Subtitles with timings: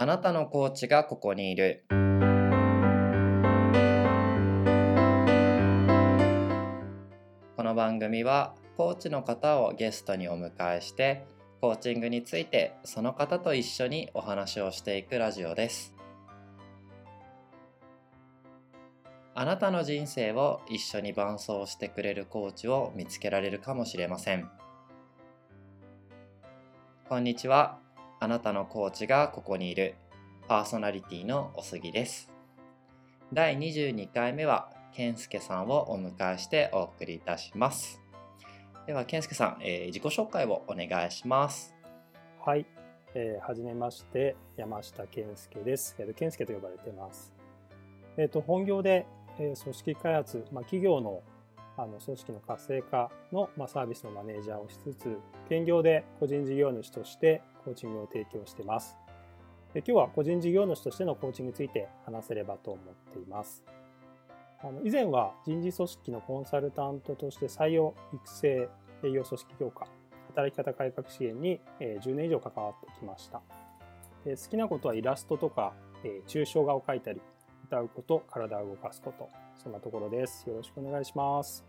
[0.00, 1.84] あなたのコーチがここにいる。
[1.88, 1.96] こ
[7.64, 11.26] の番組はコーチの方をゲストにお迎えして
[11.60, 15.96] コーチングについてその方と一緒にお話をしていくラジオです。
[19.34, 24.48] あなたの人生を一緒に伴走してくれるコーチを見つけられるかもしれません。
[27.08, 27.87] こんにちは。
[28.20, 29.94] あなたのコーチがここにいる
[30.48, 32.32] パーソナリティのおすぎです。
[33.32, 38.02] 第22回目は健介さんをお迎えしてお送りいたします。
[38.88, 41.76] では健介さん、えー自己紹介をお願いします。
[42.44, 42.66] はい、
[43.14, 45.94] えー、はじめまして山下健介です。
[46.00, 47.32] えー、健介と呼ばれてます。
[48.16, 49.06] えっ、と本業で、
[49.38, 51.22] えー組織開発、まあ、企業の
[51.76, 55.16] あの組織の活性化の、まあ、サービスのマネージャーをしつつ、
[55.48, 58.96] 兼業で個人事業主としてコーチングを提供してます。
[59.74, 63.64] で今日は個人事業主としてのコーチングについて話せればと思っています。
[64.60, 68.68] あの以前は人事組織のコンサルタントとして採用育成
[69.04, 69.86] 営業組織強化
[70.28, 73.40] 働き方改革支援にえ10年以上関わってきました
[74.24, 77.20] で好きなことはイラストとか、えー抽象画を描いたり
[77.64, 79.28] 歌うこと体を動かすこと
[79.62, 81.67] そんなところですよろしくお願いします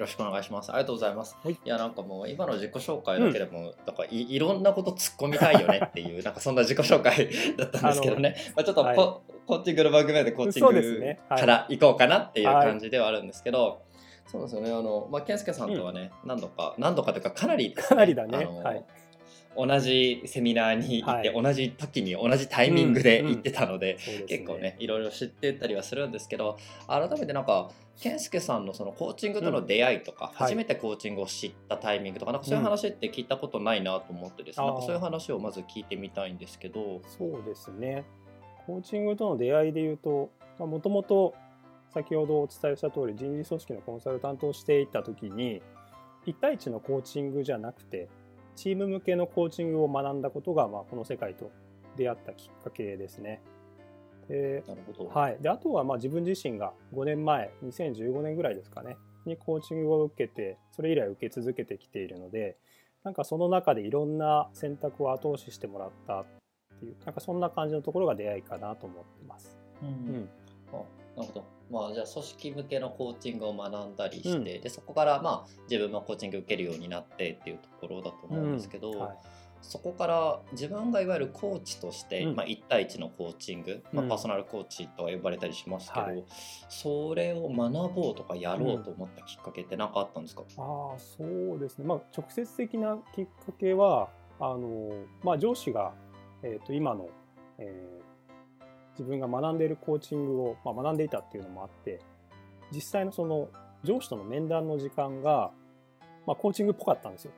[0.00, 0.70] ろしくお願いします。
[0.70, 1.36] ありがとうございます。
[1.42, 1.52] はい。
[1.52, 8.36] いや、なんかもう今の自己紹介だけでも、なんかいいろんなこと突っ込みたいよねっていう、 なんかそんな自己紹介だったんですけどね。
[8.56, 8.96] まあちょっとコ,、はい。
[8.96, 13.82] コーチングの番組でコーチングから行こうかなっていう感じではあるんですけど、
[14.26, 14.70] そうですよね。
[14.70, 18.38] あの、まあ、健介さんとはね、何度か、何度かというかかなりかなりだね。
[18.38, 18.84] あのはい
[19.56, 21.42] 同じセミナーに行って、はい。
[21.42, 30.34] 同じ時に同じタイミングでうん行ってたので、そうです結構ねいろいろ知ってたりはするんですけど改めてなんか健介さんのそのコーチングとの出会いとか、はい。
[30.34, 37.00] 初めてコーチングを知ったタイミングとかなんかそういう話って聞いたことないなと思ってですね、うんなんかそういう話をまず聞いてみたいんですけど。
[37.06, 38.04] そうですね。
[38.66, 41.34] コーチングとの出会いで言うともともと
[41.92, 45.62] 先ほどお伝えした通り人事組織のコンサルタントをしていた時に
[46.26, 48.08] 1対1のコーチングじゃなくて
[48.56, 51.50] チーム向けのコーチングを学んだことが、まあ、この世界と
[51.96, 53.42] 出会ったきっかけですね。
[54.28, 62.56] でなるほど、はい、であとはまあ自分自身が5年前2015年ぐらいですかねにコーチングを受けてそれ以来受け続けてきているので
[63.02, 66.26] なんかその中でいろんな選択を後押ししてもらったっ
[66.80, 69.58] ていうなんかそんな感じのところが出会いかなと思ってます。
[69.82, 70.28] うんうん
[70.72, 70.82] あ
[71.16, 71.44] なるほど。
[71.70, 79.16] まあじゃあ組織向けのコーチングを学んだりして、でそこからまあ自分もコーチング受けるようになってっていうところだと思うんですけど、はい。
[79.62, 82.36] そこから自分がいわゆるコーチとして、うん。
[82.36, 84.08] まあ、1対1のコーチング、まあ、うん。
[84.10, 86.24] パーソナルコーチとは呼ばれたりしますけど、はい。
[86.68, 91.24] それを学ぼうとかやろうと思ったきっかけって何かあったんですか、ああそ
[91.56, 94.90] うですね、まあ、直接的なきっかけはあの、
[95.22, 95.94] まあ、上司が、
[96.42, 97.08] えー、と今の、
[97.58, 98.13] えー
[98.98, 102.00] 自分が学んでいるコーチングを、まあ、学んでいたっていうのもあって
[102.72, 103.48] 実際のその
[103.82, 105.50] 上司との面談の時間が、
[106.26, 107.32] まあ、コーチングっぽかったんですよ。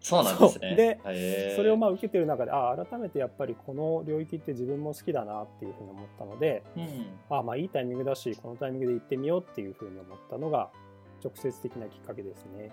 [0.00, 0.74] そうなんですね。
[0.74, 7.06] でそれをまあ受けてる中でああ改めてやっぱりこの領域って自分も好きだなっていうふうに思ったのでうん。
[7.30, 10.70] ああまあいいタイミングだしこのタイミングで行ってみようっていうふうに思ったのが
[11.24, 12.72] 直接的なきっかけですね。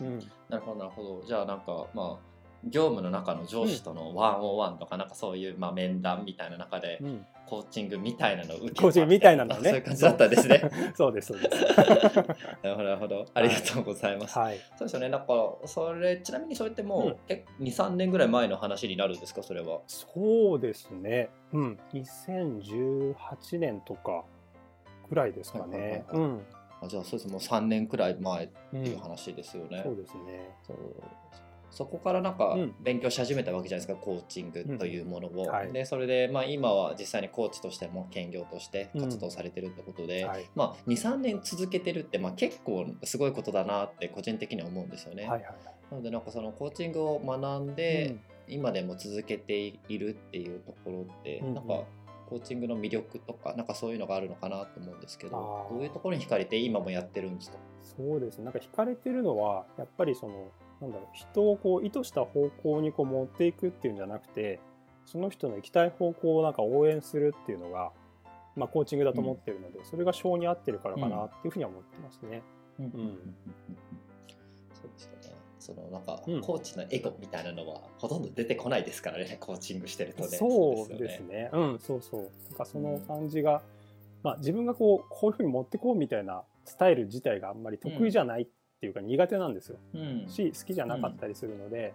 [0.00, 0.18] うん。
[0.48, 1.22] なるほどなるほど。
[1.26, 2.29] じゃあなんかまあ
[2.64, 11.64] 業務の中の上司とのワンオンワンとかなんかそういうまあ面談みたいな中でうんコーチングみたいなのを受けたコーチングみたいなのねそういう感じだったんですねそうですそうです。
[12.62, 14.58] なるほどなるほどありがとうございます、はい。
[14.76, 15.08] そうですよね。
[15.08, 19.42] なんかそれちなみにそれってもう、うんえ23年ぐらい前の話になるんですか？
[19.42, 19.80] それは。
[19.88, 21.30] そうですね。
[21.52, 21.78] うん。
[21.92, 24.24] 2018年とか
[25.08, 25.78] ぐらいですかね。
[25.78, 26.46] はいはいはいうん。
[26.82, 29.82] あじゃあそうですもう3年くらい前ってうんいう話ですよね。
[29.84, 30.54] そうですね。
[30.66, 30.76] そう
[31.70, 35.30] そこからなんかうん勉強し始めたわけじゃないですか、コーチングというものを。
[35.30, 40.50] うんはいでそれで、まあ、今は実際にコーチとしても兼業として活動されてるってことで、はい。
[40.54, 45.22] まあ、23年続けてるって、まあ、結構すごいことだなって個人的には思うんですよね。
[45.22, 45.54] はいはい。
[45.90, 48.16] なのでなんかそのコーチングを学んで、
[48.48, 49.58] 今でも続けて
[49.88, 51.84] いるっていうところって、うんうんなんか
[52.30, 57.56] コーチングの魅力とかなんかそういうのがあるのかなと思うんですけどどういうところに惹かれて今もやってるんですか？
[57.82, 58.44] そうですね。
[58.44, 60.46] なんか惹かれてるのはやっぱりその
[60.80, 64.60] なんだろう人をこう意図した方向にこう持っていくっていうんじゃなくて、
[65.04, 67.92] その人の行きたい方向をなんか応援するっていうのが。
[68.56, 72.42] まあ、コーチングだと思ってるので、それが性に合ってるからかなっていうふうには思ってますね。
[72.78, 73.34] うん
[74.72, 81.50] そうですよねそのなんか、うんコーチのエゴみたいなのはほとんど出てこないですからねコーチングしてるとねそうよですね。
[81.52, 82.20] うん、そうそう。
[82.48, 83.62] なんかその感じが、
[84.22, 88.46] まあ自分がこうこういうふうに持ってこうみたいなスタイル自体があんまり得意じゃないっ
[88.80, 89.78] ていうか苦手なんですよ。
[89.94, 90.28] うん。
[90.28, 91.94] し好きじゃなかったりするので、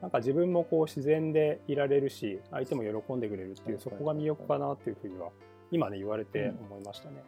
[0.00, 5.28] なんか自分もこう自然でいられるし相手も喜んでくれるっていうそはいこが魅力かなっていうふうには
[5.70, 7.22] 今ね言われて思いましたね。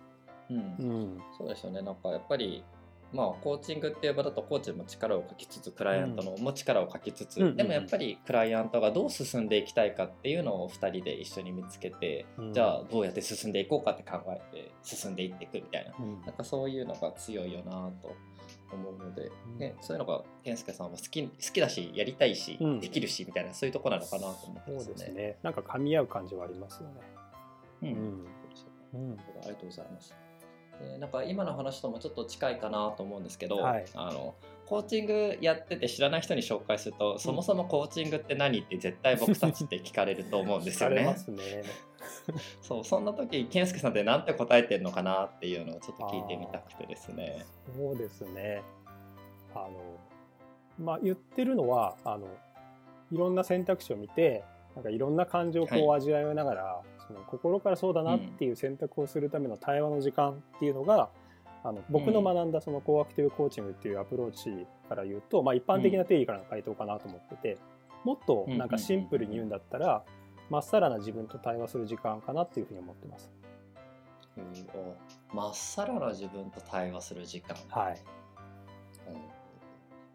[0.50, 0.56] うん。
[0.56, 0.60] う
[1.04, 1.22] ん。
[1.36, 1.82] そうですよね。
[1.82, 2.64] なんかやっぱり
[3.12, 12.52] まあコーチングっていう場だとコーチも力をかけつつクライアントのも力をかけつつ、うんでもやっぱりクライアントがどう進んでいきたいかっていうのを2人で一緒に見つけて、うん。
[12.54, 15.92] じゃあどうやって進んでいこうかって考えて進んでいっていくみたいな。
[15.98, 16.22] うん。
[16.22, 18.16] なんかそういうのが強いよなと
[18.76, 24.94] 思うので、うんね、そういうのが健介さんは好き好きだしやりたいし、うんできるしみたいなそういうとこなのかなと思ってそうますね。
[24.94, 25.36] ですね。
[25.42, 26.94] なんか噛み合う感じはありますよね。
[27.82, 30.14] うんうんそうんありがとうございます。
[30.80, 34.34] でなんか今の話ともちょっと近いかなと思うんですけど、はいあの
[34.66, 41.16] コーチングやってて知らない人に紹介すると、そもそもコーチングって何って絶対僕たちって聞かれると思うんですよね聞かれま。
[41.18, 41.62] すね。
[42.60, 47.44] そうそんな時健介さんって何て答えてるのかなっていうのをちょっと聞いてみたくてですね。
[47.76, 48.62] そうですね。
[49.54, 49.70] あの、
[50.78, 52.26] まあ、言ってるのは、あの、
[53.10, 61.10] いろんな選択肢を見て、なんかいろんな感情をこうは味わいながら、その心からそうだなっていう選択をするための対話の時間っていうのが、
[61.64, 67.58] あの僕の学んだそのコーアクティブコーチングっていうアプローチから言うと、まあ、一般的な定義からの回答かなと思ってて、
[68.04, 70.02] もっとなんかシンプルに言うんだったら、
[70.52, 73.30] まっさらな自分と対話する時間かなっていうふうに思ってます。
[74.36, 74.44] うん
[74.78, 74.94] お
[75.34, 77.56] まっさらな自分と対話する時間。
[77.70, 78.02] はい。
[79.08, 79.16] うん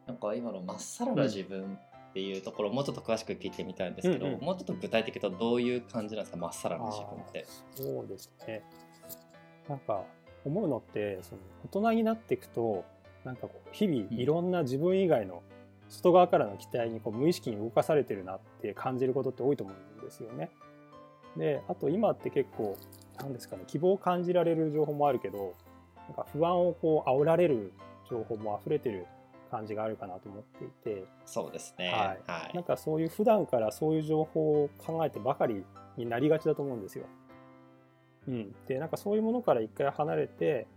[0.06, 1.80] なんか今のまっさらな自分
[2.10, 7.48] っていうところをもうちょっと詳しく聞いてみたいんですけど、うんうんもうちょっと具体的とどういう感じなんですかまっさらな自分って。
[7.74, 8.64] そうですね。
[9.68, 10.04] なんか
[10.46, 12.86] 思うのってその大人になっていくと
[13.26, 15.42] なんかこう日々うんいろんな自分以外の
[15.90, 20.50] 外側からの期待にこう無意識に動かされてるなって感じることって多いと思うんですよね。
[21.36, 22.78] であと今って結構
[23.20, 25.54] なんですかね希望を感じられる情報もあるけど
[26.08, 27.74] なんか不安をこう煽られる
[28.10, 29.06] 情報も溢れてる
[29.52, 31.06] 感じがあるかなと思っていて。
[31.26, 31.88] そうですね。
[31.90, 35.64] はいはいなんかそういう普段からそういう情報を考えてばかり
[35.98, 37.06] になりがちだと思うんですよ。
[38.28, 40.68] うん、でなんかそういうものから一回離れて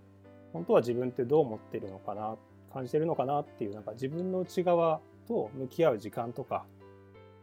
[0.52, 2.36] 本当は自分ってどう思ってるのかな
[2.72, 6.64] 感じてるのかなっていうなんか自分の内側と向き合う時間とか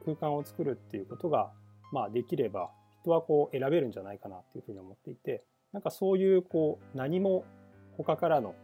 [0.05, 1.51] 空間を作るっていうことが、
[1.91, 5.43] まあ、できれば人はこう選べるんじゃないかなっていうふうに思っていて
[5.73, 7.45] なんかそういうこう何も
[7.97, 8.55] 他からの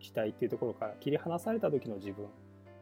[0.00, 2.26] 期待っていうところから切り離された時の自分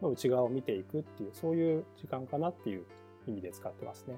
[0.03, 2.85] の内側を見ていくっていうそういう時間かなっていう
[3.27, 4.17] 意味で使ってますね。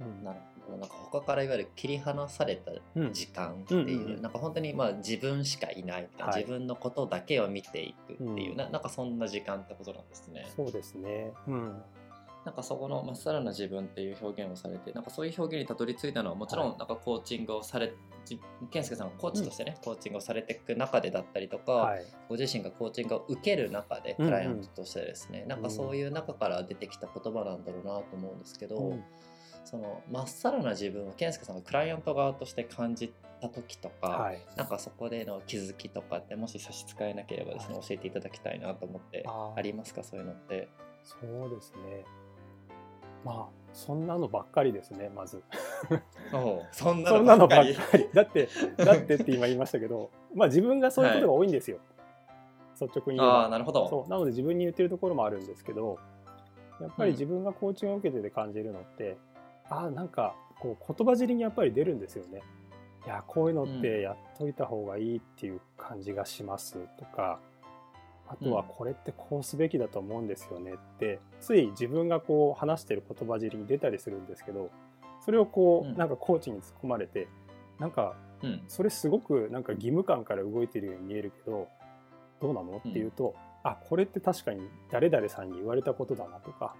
[0.00, 10.46] うんなるほどなんか他からいわゆる切り離されたうん時間っていう、なんか本当にまあ自分しかいないみたいな、はい自分のことだけを見ていくっていう、うんななんかそんな時間ってことなんですね。
[10.54, 11.32] そうですね。
[11.46, 11.82] うん。
[12.46, 17.92] なんかそこのまっさらな自分っていう表現をされてなんかそういう表現にたどり着いたのはもちろんはいなんかコーチングをされ
[18.24, 18.40] じ
[18.70, 22.04] 健介さんがコーチとしてね、コーチングをされていく中でだったりとか、はい。
[22.28, 29.04] ご自身がコーチングを受ける中でうんうんクライアントとしてですね、なんかそういう中から出てきた言葉なんだろうなと思うんですけど、うん
[29.64, 34.40] そのまっさらな自分を健介さんがクライアント側として感じた時とか、はい。
[34.56, 40.04] なんかそこでの気づきとかってもし差し支えなければですね、はい教えていただきたいなと思ってありますか？
[40.04, 40.68] そういうのって。
[41.02, 41.16] そ
[41.46, 42.04] うですね。
[43.24, 45.10] まあそんなのばっかりですね。
[45.14, 45.42] まず。
[46.72, 47.76] そ んなのばっかり。
[48.14, 48.48] だって
[48.82, 51.78] だってって今言いましたけど、まあ自分がそういうことが多いんですよ。
[52.80, 53.20] 率直に。
[53.20, 53.88] ああなるほど。
[53.88, 55.98] そうなので自分に言ってるところもあるんですけど
[56.80, 59.18] やっぱり自分がコーチングを受けてて感じるのって、
[59.68, 62.42] ああなんかこう言葉尻にやっぱり出るんですよね。
[63.06, 67.38] いやこういうのってやっといた方がいいっていう感じがしますとか、
[68.28, 68.68] あとはうん。
[68.68, 74.70] これってこうすべきだと思うんですよねってつい自分がこう話してる言葉尻に出たりするんですけど
[75.24, 75.96] それをこう、うん。
[75.96, 77.28] なんかコーチに突っ込まれて
[77.78, 78.62] なんかうん。
[78.68, 81.68] それすごくなんか義務感から動いてるように見えるけど
[82.40, 86.76] どうなのっていうと、あこれって確かに誰々さんに言われたことだなとか、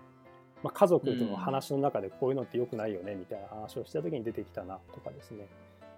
[0.62, 5.48] まあ、家族との話の中でこういうのって良くないよねみたいな話をした時に出てきたなとかですね。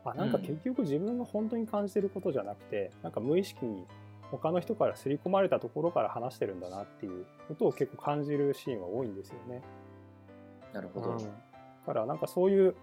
[0.04, 0.44] あなんかうん。
[0.44, 3.84] 結局自分が本当に感じてることじゃなくてなんか無意識に
[4.30, 9.62] 他の人から刷り込まれたところから話してるんだなっていうことを結構感じるシーンは多いんですよね。
[10.72, 11.10] なるほど。
[11.10, 11.24] うん、だ
[11.86, 12.74] からなんかそういう、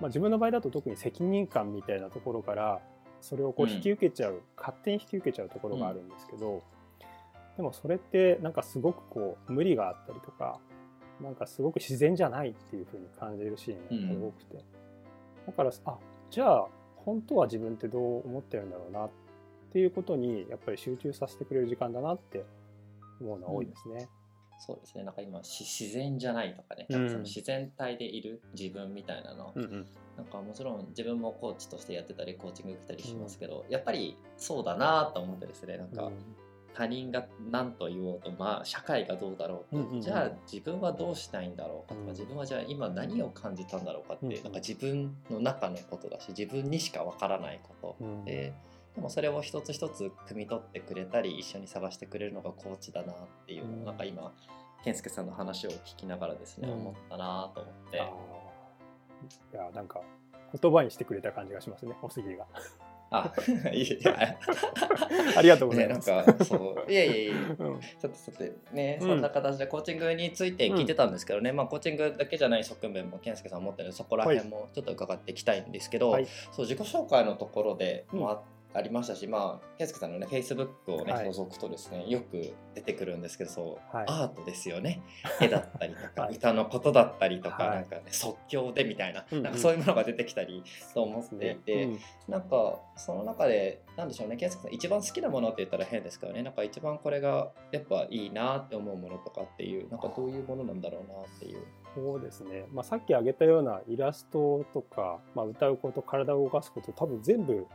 [0.00, 2.80] まあ、自分の場合だと特に責任感みたいなところから
[3.20, 6.62] それをこううん引き受けちゃう、勝手に引き受けちゃうところがあるんですけど、
[7.56, 10.58] でもそれってなんかすごくこう無理があったりとか
[11.20, 14.64] なんかすごく自然じゃないっていうふうに感じるシーンが多くて、
[15.46, 15.98] だからあ
[16.30, 16.66] じゃあ
[16.96, 19.10] 本当は自分ってどう思ってるんだろうなっ
[19.72, 22.44] ていうことにやっぱり集中させてくれる時間だなって
[23.20, 24.08] 思うのは多いですね。
[24.58, 25.04] そうですね。
[25.04, 27.08] なんか今し自然じゃないとかね、うん。
[27.08, 29.86] その自然体でいる自分みたいなの、うんうん。
[30.18, 35.78] なんかもちろん自分もコーチとしてやってたりコーチング受けたりしますけど、やっぱりそうだなと思ってですね。
[35.78, 36.12] なんか、うん。
[36.72, 40.00] 他人が何と言おうと、まあ、社会がどうだろうと、うんうんうん。
[40.02, 42.10] じゃあ自分はどうしたいんだろうかとか、うん。
[42.10, 44.42] 自分はじゃあ今何を感じたんだろうかって、うんうん。
[44.42, 48.24] なんか自分の中のことだし自分にしかわからないことうん。
[48.24, 48.52] で、
[48.94, 53.16] でもそれを一つ一つ汲み取ってくれたり一緒に探してくれるのがコーチだなっ
[53.46, 53.84] ていうのを、うん。
[53.84, 54.32] なんか今
[54.84, 56.74] 健介さんの話を聞きながらですね、うん。
[56.74, 57.96] 思ったなと思って。
[57.96, 60.00] いやなんか
[60.60, 62.46] 言葉にしてくれた感じがしますねおすぎが。
[63.12, 63.32] あ、
[63.72, 64.38] いや、
[65.36, 67.80] ありがとうございね、ます、なんか、そう、いやいやいや、 うん。
[67.80, 69.08] ちょっとちょっとね、うん。
[69.08, 76.26] そんな形でコーチングについて聞いてたんですけどね、まあコーチングだけじゃない側面も健介さん持ってるのでそこら辺もちょっと伺っていきたいんですけど、はい。
[76.52, 78.20] そう自己紹介のところで、うん。
[78.20, 81.28] まあありましたし、まあ健介さんのね、Facebook をね、はい。
[81.28, 84.06] 覗くとですね、よく出てくるんですけど、そう、はい。
[84.08, 85.02] アートですよね。
[85.40, 86.34] 絵だったりとか、はい。
[86.34, 87.76] 歌のことだったりとか、はい。
[87.76, 90.62] なんかね、即興でみたいな、なんかそういうものが出てきたり
[90.94, 91.98] と思っていて、うん。
[92.30, 101.62] なんかその中でなんでしょうね健介さん一番好きなものって言ったら変ですけどねなんか一番これがやっぱいいなって思うものとかっていうなんかどういうものなんだろうなっていう。
[101.96, 107.66] そうですね、まあ、さっき挙げたようなイラストとか、まあ、歌うこと体を動かすこと多分全部、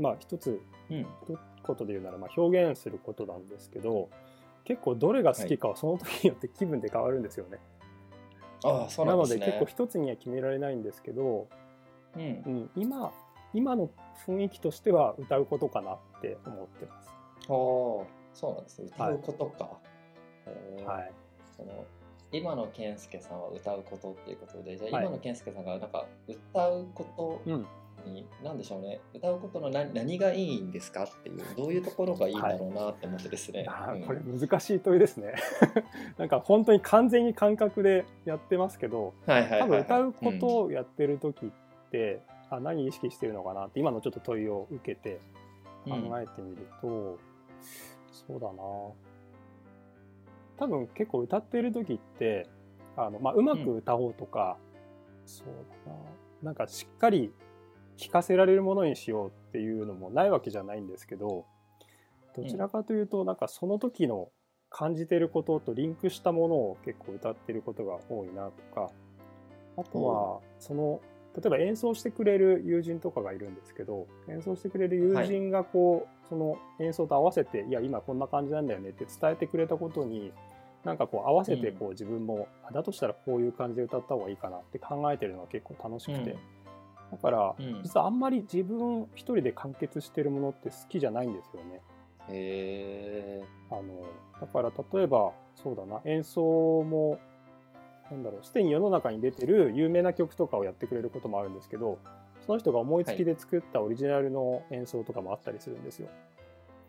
[0.00, 4.08] まあ、一つうん、一言で言うならまあ表現することなんですけど
[4.64, 7.58] 結構どれが好きかはその時によって気分で変わるんですよね。
[8.62, 9.16] ああそうな。
[9.16, 11.48] ので結構一つには決められないんですけど、
[12.16, 13.12] うんうん、今
[13.54, 13.88] 今の
[14.26, 17.10] 雰囲気としては歌うことかなって思ってます。
[17.48, 18.04] おー
[18.34, 19.64] そうなんです歌うことか。
[20.86, 21.12] はい、
[21.56, 21.84] その
[22.32, 27.66] 今の健介さんは歌うことっていうことでじゃあはい今の健介さんがなんか歌うことうん
[28.06, 29.00] に、なんでしょうね。
[29.14, 33.64] 歌うことの何何がいいんですかっていうどういうところがいいんだろうなって思ってですね。
[33.68, 33.70] うん。
[33.70, 35.34] あーこれ難しい問いですね。
[36.18, 39.68] なんか本当に完全に感覚でやってますけどはいはいはいはい。
[39.68, 41.50] 多分歌うことをやってる時っ
[41.90, 45.20] て、あ何意識してるのかなって今のちょっと問いを受けて
[45.84, 47.18] 考えてみると、
[48.10, 48.62] そうだな。
[50.58, 52.46] 多分結構歌ってる時って
[52.96, 54.58] あの、まあ、うまく歌おうとか、
[55.24, 55.46] そう
[55.86, 55.98] だな。
[56.42, 57.32] なんかしっかり
[58.00, 61.44] 聴かせられるものにしようっていうのもないわけじゃないんですけど
[62.34, 64.30] どちらかというとなんかその時の
[64.70, 68.90] 感じてることとリンクしたものを結構歌ってることが多いなとか
[69.76, 71.00] あとはその
[71.36, 80.32] 例えば演奏してくれる友人とかがいるんですけど演奏してくれる友人がこう、その演奏と合わせていや今こんな感じなんだよねって伝えてくれたことに
[80.84, 86.36] なんかこう合わせてこう自分も、あだとしたらこういう感じで歌った方がいいかなって考えてるのが結構楽しくて、
[87.10, 91.80] だからうん実はあんまり自分一人で完結してるものって好きじゃないんですよね。
[92.28, 93.44] へえ。
[93.70, 93.82] あの
[94.40, 97.18] だから例えばそうだな演奏も
[98.10, 101.98] なんだろうすでに世の中に出てる有名な曲とかをやってくれることもあるんですけど
[102.46, 106.08] その人が思いつきで作ったオリジナルの演奏とかもあったりするんですよ。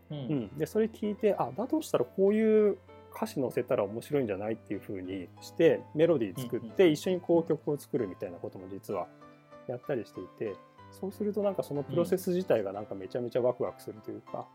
[0.10, 2.78] ううんん、でそれ聞いてあだとしたらこういう
[3.16, 9.08] 歌詞載せたら面白いんじゃないっていう風にしてメロディー作って一緒にこう曲を作るみたいなことも実は
[9.72, 10.56] やったりしていて
[10.92, 14.46] そうするとなんかそのプロセス自体がなんかめちゃめちゃワクワクするというか、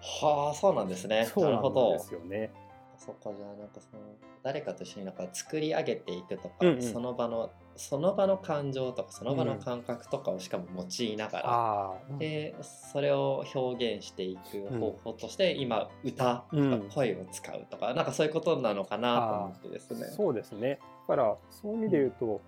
[0.00, 1.26] はあそうなんですね。
[1.26, 1.98] そうなんなるほどで。
[1.98, 2.50] すよね。
[2.98, 4.02] そっかじゃあなんかその
[4.42, 20.06] 誰かと一緒になんか作り上げていくとか、うんうんその場のその場の感情とかその場の感覚とかをしかも用いながら、ああ、でそれを表現していく方法として、今歌とかうん声を使うとか、なんかそういうことなのかなと思ってですね。
[20.06, 20.78] そうですね。
[21.06, 22.40] だからそういう意味で言うと、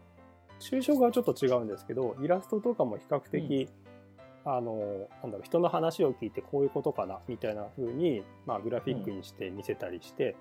[0.61, 3.69] 抽象画はちょっと違うんですけどイラストとかも比較的、
[4.45, 10.37] あのなんだろう人の話を聞いてこういうことかなみたいな風にまあグラフィックにして見せたりして、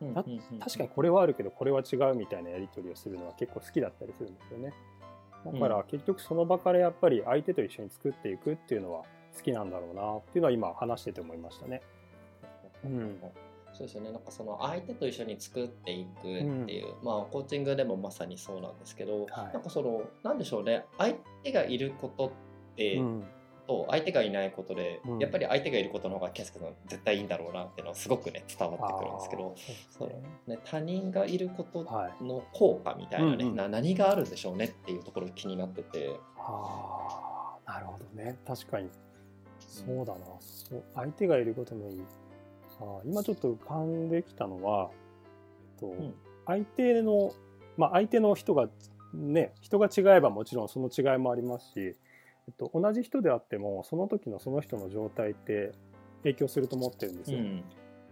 [0.00, 0.08] うん。
[0.08, 4.74] うんうん確かにこれはあるけどこれは違うみたいなやり取りをするのは結構好きだったりするんですよね。
[5.44, 5.60] だかうん。
[5.60, 9.04] ら結局その場からやっぱり相手と一緒に作っていくっていうのは
[9.36, 11.82] 好きなんだろうなっていうのは今話してて思いましたね。
[12.84, 13.20] うん
[13.72, 22.30] そうですよねなんかその相手と一緒に作っていくっていう、まあコーチングでもまさにそうなんですけど、はいなんかそのなんでしょうね相手がいることっ
[22.76, 23.24] て、うん
[23.70, 30.14] と相手がいないことで、うんやっぱり相手がいることの方が健介さん絶対いいんだろうなっていうのはすごくね伝わってくるんですけどそうですそうね
[30.48, 36.10] ね、他人がいることはいの効果みたいなね、うんうんな何があるんでしょうねっていうところ気になってて。
[36.36, 38.36] ああ、なるほどね。
[38.44, 38.88] 確かに。
[39.60, 40.20] そうだな。
[40.40, 42.02] そう相手がいることのいい。
[42.80, 44.90] あー今ちょっと浮かんできたのは、
[45.74, 46.14] えっとん。
[46.46, 47.32] 相手の、
[47.76, 48.68] まあ、相手の人が、
[49.14, 51.94] ね、人が違えばもちろんその違いもありますし、え
[52.50, 55.72] っと、同じ人であっても、その時のその人の状態って
[56.22, 57.38] 影響すると思ってるんですよ。
[57.38, 57.64] うん。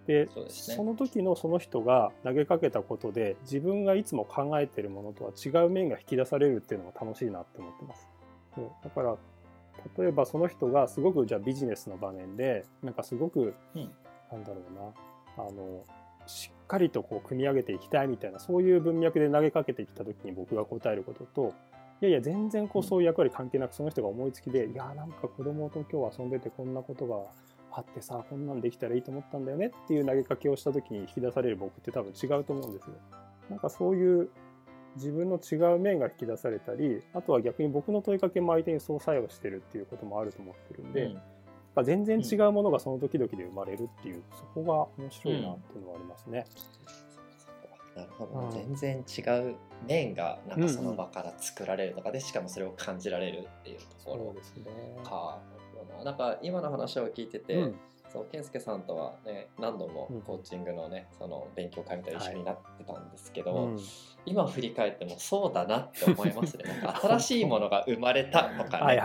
[0.06, 0.30] でね。
[0.48, 8.08] その時のその人が投げかけたことで自分がいつも考えてるものとは違う面が引き出されるっていうのが楽しいなって思ってます。
[8.54, 8.70] そう。
[8.82, 9.16] だから
[9.98, 13.90] 例えばその人がすごくじゃあビジネスの場面でなんかすごく、うん
[14.30, 15.44] なんだろうな。
[15.44, 15.84] あの
[16.26, 21.54] しっかりとこう組み上げていきたいみたいなそういう文脈で投げかけてきた時に僕が答えることと
[22.02, 27.16] いやいや全然こうそういう役割関係なくその人が思いつきで、いやなんか子供と今日遊んでてこんなことが
[27.72, 32.94] あってさこんなんできたらいいと思ったんだよねっていう投げかけをした時に引き出される僕って多分違うと思うんですよ。
[33.50, 34.28] なんかそういう
[34.96, 41.20] 自分の違う面が引き出されたりあとは逆に僕の問いかけも相手にそう作用してるっていうこともあると思ってるんで、うん
[41.84, 44.62] 全然違うものがその時々で生まれるっていう、そこ
[44.96, 46.46] が面白いなっていうのはありますね。
[47.96, 49.56] なるほど、全然違う
[49.86, 54.64] 面がなんかその場から作られるとかで、しかもそれを感じられるっていうところですね。
[55.04, 55.38] か
[56.04, 57.74] なんか今の話を聞いてて、うん、
[58.12, 63.80] そう健介さんとはね何度もコーチングのね、その勉強会みたいな一緒になってたんですけど、はいうん、
[64.24, 66.64] 今振り返ってもそうだなって思いますね。
[66.82, 69.00] なんか新しいものが生まれたとかね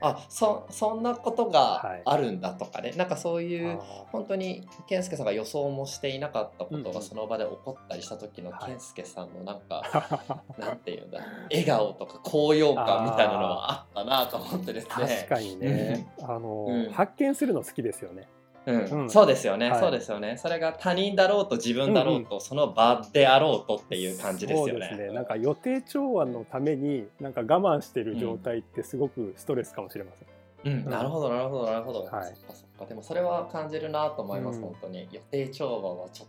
[0.00, 3.78] あそそんなことがあるんだとかね、はい、なんかそういう
[4.12, 11.20] 本当に健介さんが予想もしていなかったことがその場で起こったりした時の健介さんのなんか、はい、なんていうんだ
[11.50, 14.92] 笑顔とか高揚感みたいなのはあったなと思ってですね。
[14.94, 16.12] 確かにね。
[16.22, 18.28] あの、うん、発見するの好きですよね
[18.66, 20.36] うん、そうですよね、はい、そうですよね。
[20.38, 24.96] それが他人だろうと自分だろうと、うんうん、その場であろうとっていう感じですよね。
[24.96, 25.12] ね。
[25.12, 30.28] なんか予定調和のためになんか我慢してる状態ってすごくストレスかもしれません。
[30.64, 32.86] うん、なるほどなるほどなるほど、はい、そっかそっか。
[32.86, 36.28] でもそれは感じるなと思います、うん、本当に予定調和はちょっ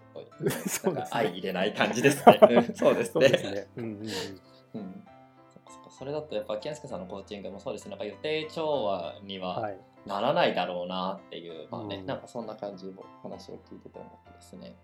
[0.84, 2.40] と なんか相入れない感じですね。
[2.76, 3.30] そうですね。
[3.30, 3.68] ね。
[3.78, 4.02] うんうん、
[4.74, 5.04] うん、
[5.98, 9.80] それだとやっぱ健介さんのコーチングもそうですなんか予定調和には、はい。
[10.06, 14.76] ならないだろうなっていう、まあね、うん、なんかそんな感じの話を聞いてて思ってですね。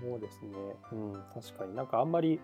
[0.00, 0.48] そうですね、
[0.92, 1.74] うん、確かに。
[1.74, 2.40] なんかあんまり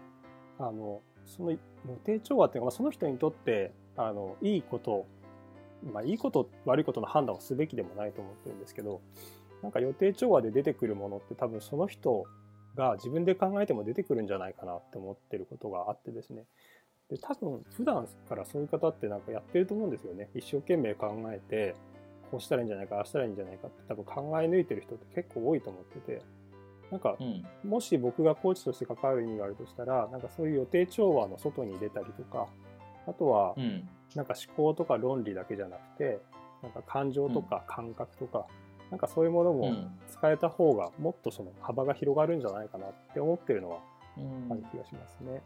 [0.58, 1.58] あのその予
[2.04, 5.06] 定調和っていうか、まあ、その人にとってあのいいこと
[5.92, 9.00] まあ、いいこと悪いことの判断をすべきでもないと思ってるんですけど
[9.62, 12.24] なんか予定調和で出てくるものって多分その人
[12.74, 16.44] が自分で考えても出てくるんじゃないかなって思ってることがあってですね
[17.10, 20.28] で多分普段からそういう方ってなんかやってると思うんですよね。
[20.34, 21.76] 一生懸命考えて
[22.30, 26.22] こうしたらいいんじゃないかああしたらいいんじゃないかって多分考え抜いてる人って結構多いと思ってて。
[26.88, 32.46] なんか、うん、もし僕がコーチとして関わる意味があるとしたらなんかそういう予定調和の外に出たりとか
[33.08, 33.56] あとは、
[34.14, 36.20] なんか思考とか論理だけじゃなくて
[36.62, 38.46] なんか感情とか感覚とか、
[38.84, 39.74] うん、なんかそういうものも
[40.08, 43.78] 使えた方がもっとその幅が広がるんじゃないかなって思ってるのは
[44.50, 45.42] ある気がしますね。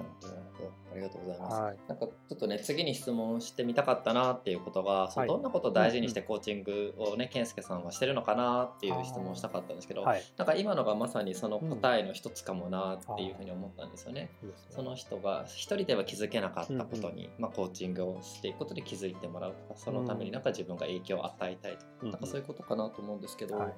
[0.00, 1.60] ありがとうございます。
[1.60, 14.30] はい、なんかちょっとね次に質問してみたかったなっていうことが、そのどんなことを大事にしてコーチングをね、健介さんはしてるのかなっていう質問をしたかったんですけど、はい、なんか今のがまさにその答えの一つかもなっていうふうに思ったんですよね。
[14.42, 23.72] うん、その人が一人では気づけなかったことに、うんうん、まあ、コーチングをしていくことで気づいてもらうとかそのためになんか自分が影響を与えたいとか、うん、なんかそういうことかなと思うんですけど、はい、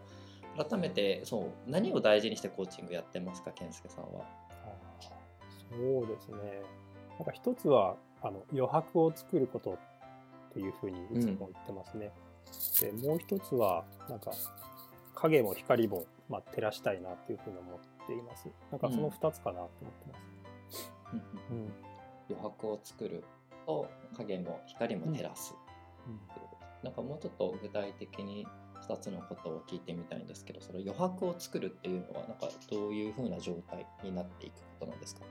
[0.69, 4.25] 改めてそう何を大事にしてコーチングやってますか健介さんは？
[5.71, 6.63] そうですね。
[7.19, 9.79] なんか一つはあの余白を作ること
[10.53, 12.13] というふうにいつも言ってますね。
[12.83, 14.33] うん、でもう一つはなんか
[15.15, 18.49] 影も光も、まあ、照らしたいなっていうふうに思っています。
[18.71, 20.19] なんかその2つかなと思ってま
[20.73, 20.93] す。
[21.51, 21.73] うん、うん、
[22.31, 23.25] 余白を作る
[23.67, 25.55] と影も光も照らす、
[26.07, 26.21] うん、
[26.83, 28.47] なんかもうちょっと具体的に
[28.89, 35.23] 2つのことを聞いてみたいんですけどその余白を作るっていうのはなんかどういうふうな状態になっていくことなんですか？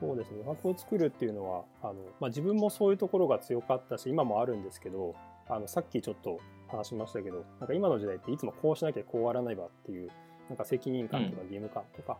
[0.00, 5.14] そうですね余白を作るっていうのはあの、まあ、自分もそういうところが強かったし今もあるんですけど
[5.48, 10.10] あのさっきちょっと話しましたけどなんか今の時代っていつもこうしなきゃこうあらないばっていう
[10.48, 12.18] なんか責任感とか義務感とか、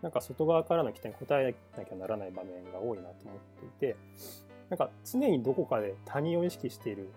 [0.00, 3.96] うん、なんか外側からの起点答えなきゃならない場面が多いなと思っていて
[4.68, 7.10] なんか常にどこかで他人を意識している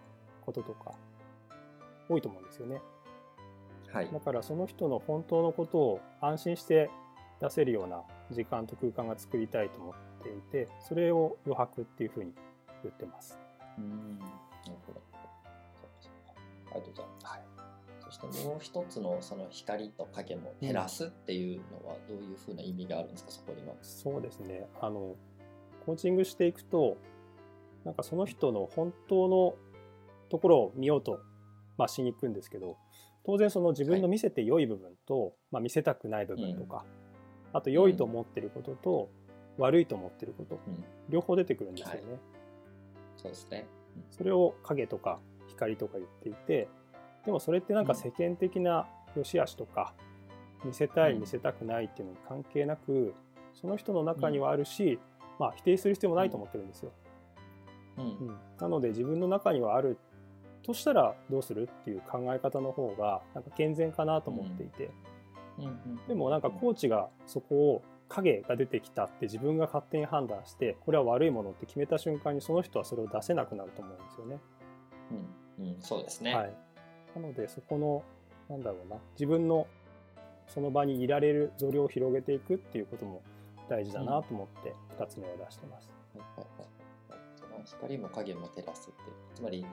[0.45, 0.91] こととか
[2.07, 2.81] 多いと思うんですよね。
[3.91, 6.89] はい、だからその人の本当のことを安心して
[7.39, 9.93] 出せるような時間と空間が作りたいと思っ
[10.25, 12.33] ていてそれを余白っていうふうに
[12.83, 13.37] 言ってます。
[13.77, 15.01] うんなるほど。
[16.71, 17.25] ありがとうございます。
[17.25, 17.41] はい、
[18.03, 23.75] そしてもう一つのその光と影も照らすっていうのはどういうふうな意味があるんですか、そこには。
[23.81, 24.67] そうですね。
[24.81, 25.15] あの
[25.85, 26.97] コーチングしていくと
[27.83, 29.55] なんかその人の本当の
[30.29, 31.19] ところを見ようと、
[31.77, 32.77] まあ、しに行くんですけど
[33.25, 36.83] 当然その自分の見せて良い部分と、はい、まあ、見せたくない部分とか、
[37.53, 39.09] あと良いと思ってることと
[39.57, 42.01] 悪いと思ってること、うん、両方出てくるんですよね。
[42.01, 42.19] はい、
[43.17, 43.65] そうですね、
[43.95, 46.67] うん、それを影とか光とか言っていて
[47.25, 49.93] でもそれってなんか世間的な良し悪しとか、
[50.65, 53.13] 見せたい見せたくないっていうのに関係なく
[53.53, 54.99] その人の中にはあるし、
[55.39, 56.91] まあ、否定する必要もないと思ってるんですよ。
[57.97, 58.37] うん。
[58.59, 59.97] なので自分の中にはある
[60.63, 64.89] としたらどうするっていう考え方の方がなんか健全かなと思っていて、
[66.07, 74.39] でもなんかコーチがそこを影が出てきたって自分が勝手に判断してこれは悪いものって決めた瞬間にその人はそれを出せなくなると思うんですよね。
[75.59, 76.35] うんうん、そうですね。
[76.35, 76.53] はい、
[77.15, 78.03] なのでそこの
[78.49, 79.67] なんだろうな自分の
[80.47, 83.23] その場にいられる度量を広げていくっていうことも
[83.67, 85.91] 大事だなと思って2つ目を出してます。
[86.15, 86.75] はいはいはい
[87.35, 89.65] その光も影も照らすってつまり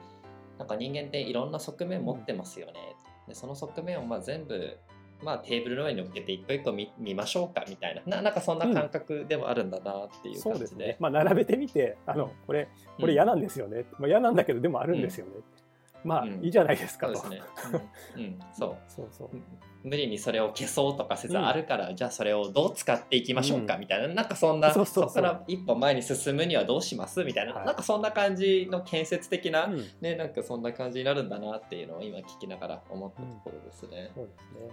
[0.57, 2.95] なんか人間っていろんな側面持ってますよね、
[3.27, 4.77] でその側面をまあ全部
[5.23, 8.17] まあ、テーブルの上に乗っけて一個一個見見ましょうかみたいな。
[8.17, 10.97] ななんかそんな感覚でもあるんだなっていうそう感じで,、ですね。
[10.99, 12.67] まあ並べてみてあのこれ
[12.99, 13.85] これ嫌なんですよね。
[13.97, 15.31] まあ嫌なんだけどでもあるんですよね。
[16.03, 16.43] まあうん。
[16.43, 17.15] いいじゃないですかと。
[17.15, 17.47] そうですね、
[18.17, 18.21] うん。
[18.21, 18.77] うん、そう。
[18.87, 19.29] そうそう。
[19.85, 21.45] 無理にそれを消そうとかせずうん。
[21.45, 23.79] あるから、じゃあそれをどう使っていきましょうかうん。
[23.79, 25.07] みたいな、なんかそんなそうそうそう。
[25.07, 27.23] こから一歩前に進むにはどうします？
[27.23, 27.65] みたいな、はい。
[27.65, 29.85] なんかそんな感じの建設的な、うん。
[30.01, 34.11] ねなんかそんな感じになるんだなっていうのを今聞きながら思ったところですね。
[34.13, 34.71] そうですね。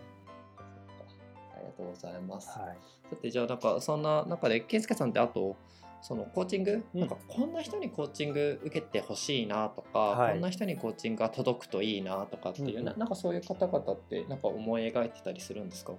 [1.61, 2.59] ありがとうございます。
[2.59, 2.79] はい。
[3.11, 5.57] さてじゃあなんかそんな中で健介さんってあと
[6.03, 15.93] そのコーチング、うんなんかこんな人にコーチング受けてほしいなとか、はいこんな人にコーチングが届くといいなとかっていう、うんうんななんかそういう方々ってなんか思い描いてたりするんですか？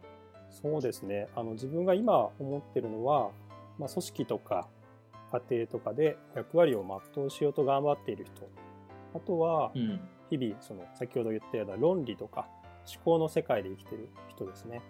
[0.49, 1.27] そうですね。
[1.35, 3.29] あの自分が今思ってるのは、
[3.77, 4.67] まあ、組織とか
[5.31, 8.49] 家庭とかで役割を全うしようと頑張っている人。
[9.13, 12.47] あとはうん日々その先ほど言ったような論理とか
[12.91, 14.81] 思考の世界で生きてる人ですね。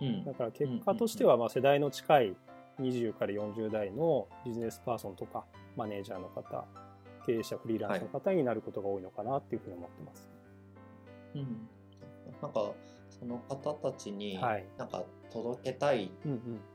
[0.00, 0.24] うん。
[0.24, 2.36] だから結果としてはまあ世代の近い
[2.80, 5.44] 20から40代のビジネスパーソンとか
[5.76, 6.64] マネージャーの方、
[7.26, 10.28] 経営者、フリーランスの方になることが多いのかなっていうふうに思ってます。
[11.34, 11.68] うん、
[12.42, 12.72] なんか
[13.10, 14.64] その方たちにはい。
[14.76, 16.04] なんか届けたい。
[16.04, 16.08] っ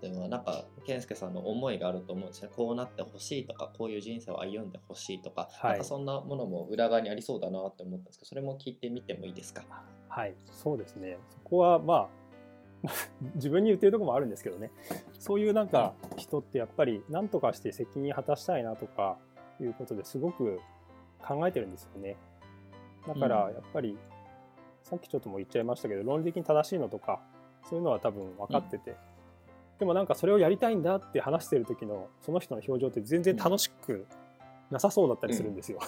[0.02, 5.72] ていうのはなんか健介さんの思いがあると思うんですねこうなってほしいとかこういう人生を歩んでほしいとか、はい。
[5.72, 9.64] なんかそんなものも裏側にありそうだなって思ったんですけどそれも聞いてみてもいいですか？
[10.10, 11.18] はい、そうですね。
[11.30, 12.08] そこはまあ
[13.36, 14.72] 自分に言ってるところもあるんですけどね。
[15.20, 19.18] そういうなんか人ってやっぱり何とかして責任果たしたいなとか
[19.60, 20.60] いうことですごく
[21.22, 22.16] 考えてるんですよね。
[23.08, 23.54] だからうん。
[23.54, 23.98] やっぱり、
[24.84, 27.22] さっきちょっとも言っちゃいましたけど論理的に正しいのとか
[27.64, 28.96] そういうのは多分分かってて、
[29.78, 34.06] でもなんかそれをやりたいんだって話してる時のその人の表情って全然楽しく
[34.72, 35.80] なさそうだったりするんですよ。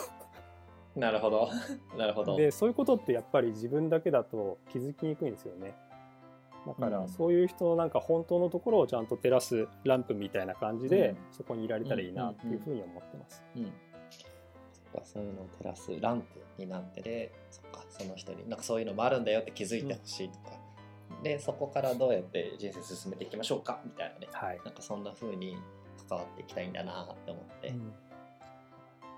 [0.96, 1.50] なるほど。
[1.98, 2.36] なるほど。
[2.38, 5.74] でそういうことってやっぱり自分だけだと気づきにくいんですよね
[6.68, 7.10] だからうん。
[7.10, 11.18] そういう人のなんか本当のところをちゃんと照らすランプみたいな感じで、うん。
[11.32, 16.26] そこにいられたらいいなっていうふうに思ってます、うん、そっかそういうのを照らすランプ
[16.58, 20.52] になってでそっかその人になんかそういうのもあるんだよって気づいてほしいとか、
[21.24, 24.28] でそこからどうやって人生進めていきましょうかみたいなね。
[24.32, 25.58] はい、なんかそんな風に
[26.10, 27.94] 関わっていきたいんだなって思って、うん。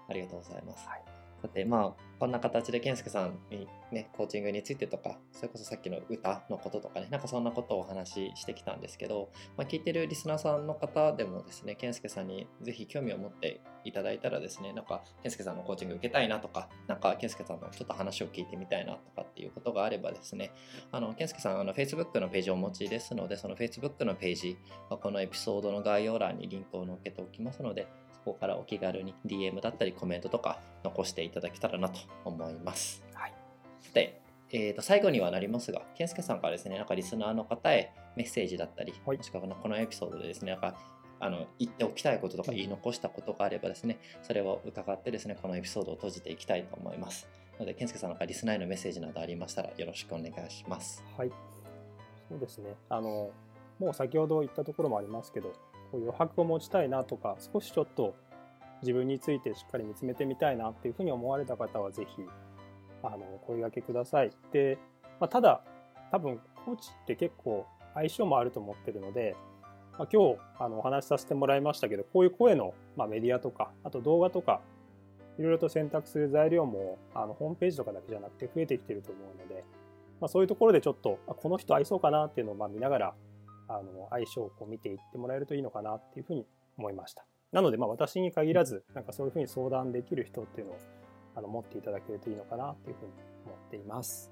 [0.10, 0.88] ありがとうございます。
[0.88, 1.13] はい
[1.44, 20.54] さてまあこんな形で健介さんにねコーチングについてとかそれこそさっきの歌のこととかねなんかそんなことをお話ししてきたんですけど、まあ、聞いてるリスナーさんの方でもですね健介さんにぜひ興味を持っていただいたらですねなんか健介さんのコーチング受けたいなとかなんか健介さんのちょっと話を聞いてみたいなとかっていうことがあればですね
[20.94, 24.58] あの健介さんあの Facebook のページをお持ちですのでその Facebook のページ
[24.90, 27.86] まあこのエピソードの概要欄にリンクを載っけておきますので
[28.24, 33.04] そこからお気軽に DM だったりコメントとか残していただけたらなと思います。
[33.14, 33.34] はい
[33.82, 40.76] さて、えーと最後にはなりますが、健介さんからですね、なんかリスナーの方へメッセージだったり、はいもしくはこのエピソードでですね、なんか
[41.20, 47.28] あの言っておきたいこととか言い残したことがあればですね、それを伺ってですね、このエピソードを閉じていきたいと思います。
[47.54, 51.04] なので、健介さんなんかリスナーへのメッセージなどありましたらよろしくお願いします。
[51.18, 51.32] はい
[52.30, 53.32] そうですねあの
[53.80, 55.54] もう先ほど言ったところもありますけど
[55.94, 58.16] こう余白を持ちたいなとか少しちょっと
[58.82, 62.24] 自分についてしっかり見つめてみたいなっていうふうに思われた方はぜひ
[63.04, 64.32] あの声掛けください。
[64.52, 64.80] で、
[65.20, 65.62] まあ、ただ
[66.12, 69.36] 多分コーチって結構相性もあると思ってるので、
[70.00, 74.62] まあ、今日あのお話しさせてもらいましたけどこういう声の、まあ、メディアとかあと動画とか
[75.38, 79.64] いろいろと選択する材料もあのホームページとかだけじゃなくて増えてきてると思うので、
[80.20, 83.14] まあ、そういうところでちょっとこの人合いそうかなっていうのをま見ながら
[83.68, 86.46] あの相性をこう見ていってもらえるといいのかなっていうふうに
[86.78, 87.26] 思いました。
[87.52, 90.78] なのでまあ私に限らずなんかそういうふうに相談できる人っていうのを
[91.36, 93.12] あの持っていただけるといいのかなっていうふうに
[93.46, 94.32] 思っています。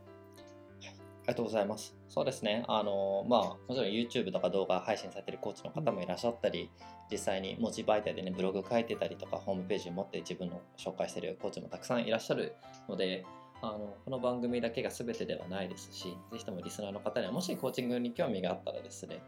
[1.22, 1.96] ありがとうございます。
[2.10, 2.66] そうですね。
[2.68, 6.72] あの、まあ、もちろん YouTube とか動画配信されてるコーチの方もいらっしゃったり、
[7.12, 12.56] 実際に文字媒体でね、ブログ書いてたりとか、ホームページを持って自分の紹介してるコーチもたくさんいらっしゃる
[12.90, 13.24] ので、
[13.64, 19.22] あのこの番組だけが全てではないですし、ぜひともリスナーの方には、もしコーチングに興味があったらですね、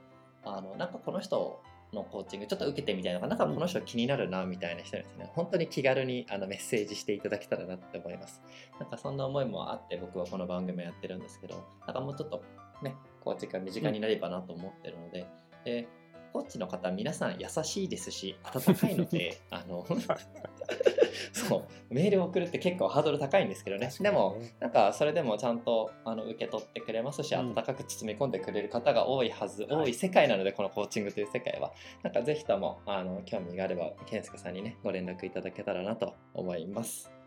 [0.43, 1.61] あのなんかこの人
[1.93, 8.41] のコーチングちょっと受けてみたいのかなんかこの人気になるなみたいな人にですね本当に気軽にあのメッセージしていただけたらなって思います。
[8.79, 12.43] なんかそんな思いもあって僕はこの番組をやってるんですけどなんかもうちょっと
[12.81, 15.27] ねコーチが身近になればなと思ってるので、
[15.63, 15.87] で
[16.33, 19.85] コーチの方皆さん優しいですし温かいので あの
[21.31, 23.91] そうメールを送るって結構ハードル高いんですけどね。
[23.99, 31.71] でもなんかそれでもちゃんとあの受け取ってくれますし、温かく包み込んでくれる方が多いはず、多い世界なのでこのコーチングという世界は。
[32.01, 37.22] なんかぜひともあの興味があれば健介さんにねご連絡いただけたらなと思います。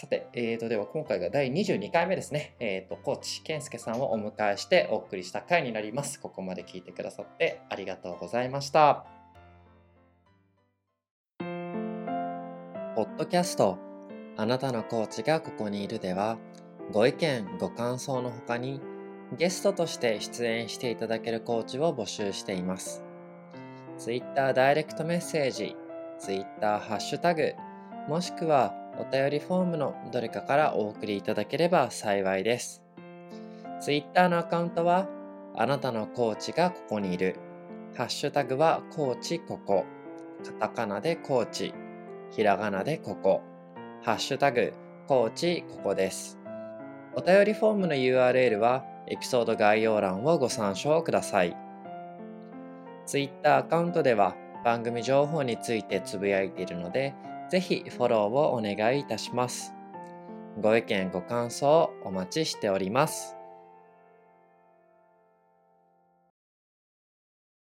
[0.00, 6.18] さて、えー、とでは今回が第22回目ですね、えー、とコーチ健介さんをお迎えしてお送りした回になります。
[6.18, 9.04] ここまで聞いてくださってありがとうございました。
[11.38, 11.44] ポ
[13.02, 13.76] ッドキャスト
[14.38, 16.38] あなたのコーチがここにいるでは
[16.92, 18.80] ご意見ご感想のほかに
[19.36, 23.04] ゲストとして出演していただけるコーチを募集しています。
[23.98, 25.76] Twitter ダイレクトメッセージ、
[26.18, 27.52] Twitter ハッシュタグ、
[28.08, 32.82] もしくはお便りフォームのどれかからお送りいただければ幸いです。
[33.80, 35.08] Twitter のアカウントは、
[35.56, 37.36] あなたのコーチがここにいる。
[37.96, 39.84] ハッシュタグはコーチここ。
[40.44, 41.74] カタカナでコーチ。
[42.30, 43.42] ひらがなでここ。
[44.02, 44.72] ハッシュタグ
[45.06, 46.38] コーチここです。
[47.14, 51.56] お便りフォームの URL はエピソード概要欄をご参照ください。
[53.06, 57.14] Twitter アカウントでは番組情報についてつぶやいているので、
[57.50, 59.74] ぜひフォローをお願いいたします。
[60.60, 63.39] ご意見ご感想お待ちしております。